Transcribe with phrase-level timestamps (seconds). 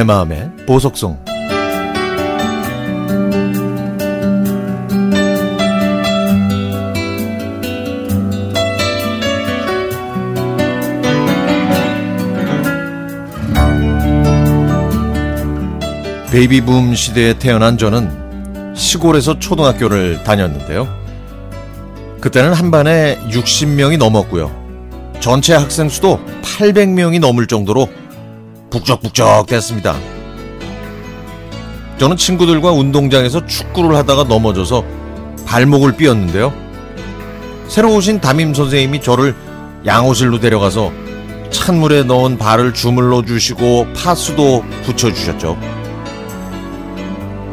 [0.00, 1.18] 내 마음의 보석송
[16.30, 20.88] 베이비붐 시대에 태어난 저는 시골에서 초등학교를 다녔는데요.
[22.22, 24.50] 그때는 한 반에 60명이 넘었고요.
[25.20, 27.99] 전체 학생 수도 800명이 넘을 정도로
[28.70, 29.96] 북적북적 됐습니다.
[31.98, 34.84] 저는 친구들과 운동장에서 축구를 하다가 넘어져서
[35.46, 36.52] 발목을 삐었는데요.
[37.68, 39.34] 새로 오신 담임 선생님이 저를
[39.84, 40.92] 양호실로 데려가서
[41.50, 45.58] 찬물에 넣은 발을 주물러 주시고 파스도 붙여 주셨죠.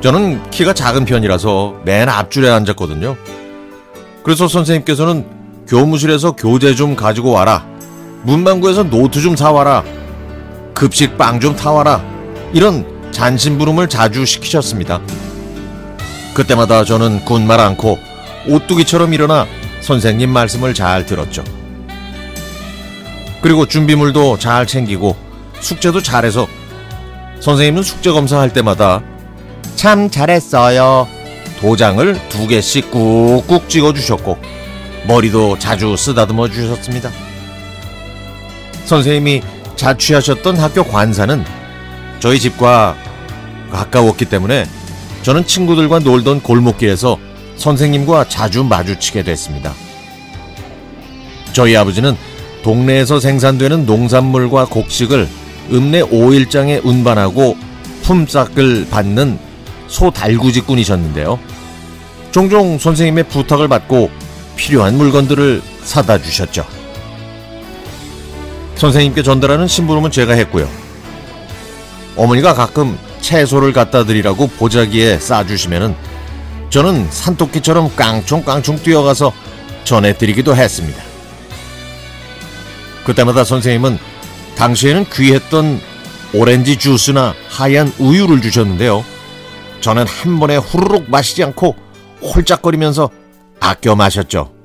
[0.00, 3.16] 저는 키가 작은 편이라서 맨 앞줄에 앉았거든요.
[4.24, 5.24] 그래서 선생님께서는
[5.68, 7.64] 교무실에서 교재 좀 가지고 와라.
[8.24, 9.84] 문방구에서 노트 좀 사와라.
[10.74, 12.04] 급식 빵 좀 타와라.
[12.52, 15.00] 이런 잔심부름을 자주 시키셨습니다.
[16.34, 17.98] 그때마다 저는 군말 않고
[18.48, 19.46] 오뚜기처럼 일어나
[19.82, 21.44] 선생님 말씀을 잘 들었죠.
[23.42, 25.16] 그리고 준비물도 잘 챙기고
[25.60, 26.46] 숙제도 잘해서
[27.40, 29.02] 선생님은 숙제 검사할 때마다
[29.74, 31.08] 참 잘했어요.
[31.60, 34.38] 도장을 두 개씩 꾹꾹 찍어 주셨고
[35.06, 37.10] 머리도 자주 쓰다듬어 주셨습니다.
[38.84, 39.42] 선생님이
[39.82, 41.44] 자취하셨던 학교 관사는
[42.20, 42.96] 저희 집과
[43.72, 44.64] 가까웠기 때문에
[45.22, 47.18] 저는 친구들과 놀던 골목길에서
[47.56, 49.74] 선생님과 자주 마주치게 됐습니다.
[51.52, 52.16] 저희 아버지는
[52.62, 55.28] 동네에서 생산되는 농산물과 곡식을
[55.72, 57.56] 읍내 5일장에 운반하고
[58.02, 59.36] 품삯을 받는
[59.88, 61.40] 소달구지꾼이셨는데요.
[62.30, 64.10] 종종 선생님의 부탁을 받고
[64.54, 66.81] 필요한 물건들을 사다 주셨죠.
[68.76, 70.68] 선생님께 전달하는 심부름은 제가 했고요.
[72.16, 75.94] 어머니가 가끔 채소를 갖다 드리라고 보자기에 싸주시면은
[76.70, 79.32] 저는 산토끼처럼 깡총깡총 뛰어가서
[79.84, 81.02] 전해드리기도 했습니다.
[83.04, 83.98] 그때마다 선생님은
[84.56, 85.80] 당시에는 귀했던
[86.34, 89.04] 오렌지 주스나 하얀 우유를 주셨는데요.
[89.80, 91.76] 저는 한 번에 후루룩 마시지 않고
[92.22, 93.10] 홀짝거리면서
[93.60, 94.61] 아껴 마셨죠.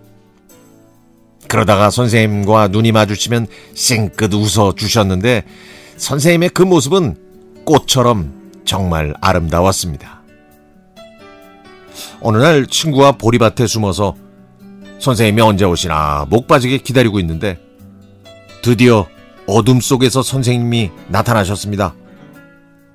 [1.47, 5.43] 그러다가 선생님과 눈이 마주치면 싱긋 웃어 주셨는데
[5.97, 7.15] 선생님의 그 모습은
[7.65, 10.21] 꽃처럼 정말 아름다웠습니다.
[12.21, 14.15] 어느 날 친구와 보리밭에 숨어서
[14.99, 17.59] 선생님이 언제 오시나 목 빠지게 기다리고 있는데
[18.61, 19.07] 드디어
[19.45, 21.95] 어둠 속에서 선생님이 나타나셨습니다.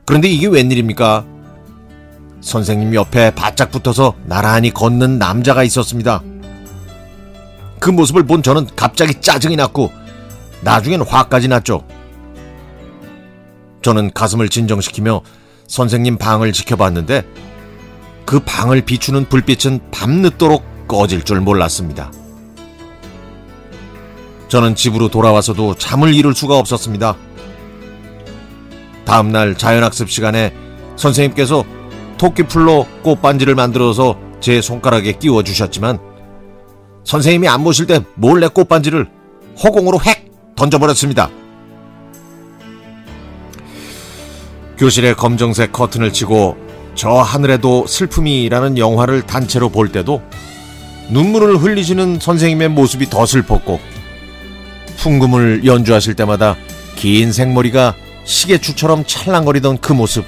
[0.05, 1.25] 그런데 이게 웬일입니까?
[2.41, 6.23] 선생님 옆에 바짝 붙어서 나란히 걷는 남자가 있었습니다.
[7.83, 9.91] 그 모습을 본 저는 갑자기 짜증이 났고
[10.61, 11.85] 나중엔 화까지 났죠.
[13.83, 15.21] 저는 가슴을 진정시키며
[15.67, 17.27] 선생님 방을 지켜봤는데
[18.25, 22.13] 그 방을 비추는 불빛은 밤늦도록 꺼질 줄 몰랐습니다.
[24.47, 27.17] 저는 집으로 돌아와서도 잠을 이룰 수가 없었습니다.
[29.05, 30.55] 다음날 자연학습 시간에
[30.95, 31.65] 선생님께서
[32.17, 36.12] 토끼풀로 꽃반지를 만들어서 제 손가락에 끼워 주셨지만
[37.05, 39.09] 선생님이 안 보실 때 몰래 꽃반지를
[39.63, 41.31] 허공으로 획 던져버렸습니다.
[44.79, 46.57] 교실에 검정색 커튼을 치고
[46.95, 50.23] 저 하늘에도 슬픔이라는 영화를 단체로 볼 때도
[51.11, 53.81] 눈물을 흘리시는 선생님의 모습이 더 슬펐고
[54.99, 56.57] 풍금을 연주하실 때마다
[56.97, 60.25] 긴 생머리가 시계추처럼 찰랑거리던 그 모습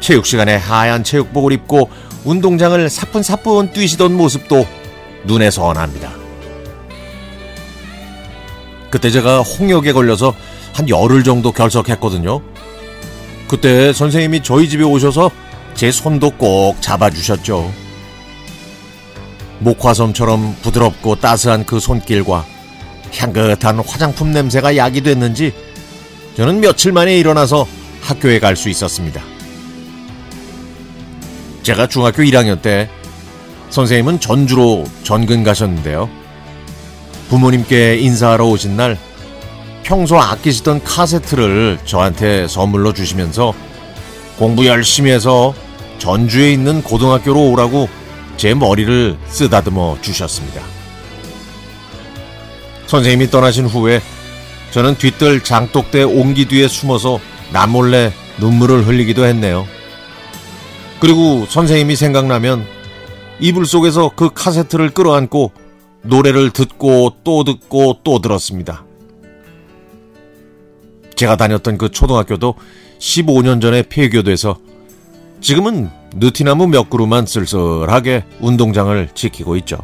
[0.00, 1.90] 체육 시간에 하얀 체육복을 입고
[2.24, 4.66] 운동장을 사뿐사뿐 뛰시던 모습도
[5.26, 6.12] 눈에 선합니다.
[8.90, 10.34] 그때 제가 홍역에 걸려서
[10.72, 12.40] 한 열흘 정도 결석했거든요.
[13.48, 15.30] 그때 선생님이 저희 집에 오셔서
[15.74, 17.72] 제 손도 꼭 잡아주셨죠.
[19.58, 22.44] 목화섬처럼 부드럽고 따스한 그 손길과
[23.14, 25.52] 향긋한 화장품 냄새가 약이 됐는지
[26.36, 27.66] 저는 며칠 만에 일어나서
[28.02, 29.22] 학교에 갈 수 있었습니다.
[31.62, 32.88] 제가 중학교 1학년 때
[33.70, 36.08] 선생님은 전주로 전근 가셨는데요.
[37.28, 38.98] 부모님께 인사하러 오신 날
[39.82, 43.54] 평소 아끼시던 카세트를 저한테 선물로 주시면서
[44.38, 45.54] 공부 열심히 해서
[45.98, 47.88] 전주에 있는 고등학교로 오라고
[48.36, 50.62] 제 머리를 쓰다듬어 주셨습니다.
[52.86, 54.00] 선생님이 떠나신 후에
[54.70, 57.18] 저는 뒤뜰 장독대 옹기 뒤에 숨어서
[57.52, 59.66] 남몰래 눈물을 흘리기도 했네요.
[61.00, 62.66] 그리고 선생님이 생각나면
[63.38, 65.52] 이불 속에서 그 카세트를 끌어안고
[66.02, 68.84] 노래를 듣고 또 듣고 또 들었습니다.
[71.16, 72.54] 제가 다녔던 그 초등학교도
[72.98, 74.58] 15년 전에 폐교돼서
[75.40, 79.78] 지금은 느티나무 몇 그루만 쓸쓸하게 운동장을 지키고 있죠.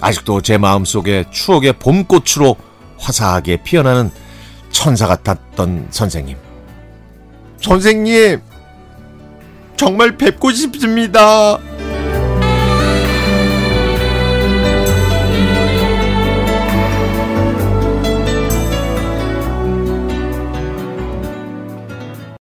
[0.00, 2.56] 아직도 제 마음속에 추억의 봄꽃으로
[2.98, 4.10] 화사하게 피어나는
[4.70, 6.36] 천사 같았던 선생님.
[7.60, 8.40] 선생님,
[9.80, 11.58] 정말 뵙고 싶습니다.